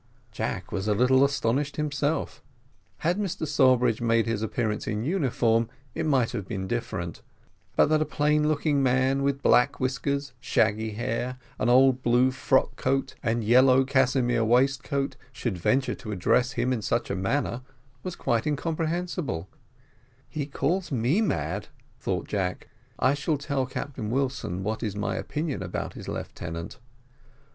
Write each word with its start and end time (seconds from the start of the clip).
Jack 0.31 0.71
was 0.71 0.87
a 0.87 0.95
little 0.95 1.23
astonished 1.23 1.75
himself. 1.75 2.41
Had 3.05 3.19
Mr 3.19 3.45
Sawbridge 3.45 4.01
made 4.01 4.25
his 4.25 4.41
appearance 4.41 4.87
in 4.87 5.03
uniform 5.03 5.69
it 5.93 6.07
might 6.07 6.31
have 6.31 6.47
been 6.47 6.65
different, 6.67 7.21
but 7.75 7.85
that 7.85 8.01
a 8.01 8.05
plain 8.05 8.47
looking 8.47 8.81
man, 8.81 9.21
with 9.21 9.43
black 9.43 9.79
whiskers, 9.79 10.33
shaggy 10.39 10.93
hair, 10.93 11.37
and 11.59 11.69
old 11.69 12.01
blue 12.01 12.31
frock 12.31 12.75
coat 12.77 13.13
and 13.21 13.43
yellow 13.43 13.83
casimere 13.85 14.43
waistcoat, 14.43 15.17
should 15.31 15.59
venture 15.59 15.93
to 15.93 16.11
address 16.11 16.53
him 16.53 16.73
in 16.73 16.81
such 16.81 17.11
a 17.11 17.15
manner, 17.15 17.61
was 18.01 18.15
quite 18.15 18.47
incomprehensible; 18.47 19.47
he 20.27 20.47
calls 20.47 20.91
me 20.91 21.21
mad, 21.21 21.67
thought 21.99 22.27
Jack, 22.27 22.69
I 22.97 23.13
shall 23.13 23.37
tell 23.37 23.67
Captain 23.67 24.09
Wilson 24.09 24.63
what 24.63 24.81
is 24.81 24.95
my 24.95 25.15
opinion 25.15 25.61
about 25.61 25.93
his 25.93 26.07
lieutenant. 26.07 26.79